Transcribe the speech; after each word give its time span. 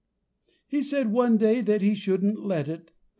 He 0.65 0.81
said, 0.81 1.11
one 1.11 1.37
day, 1.37 1.61
that 1.61 1.83
he 1.83 1.93
should 1.93 2.23
let 2.23 2.67
it. 2.67 2.89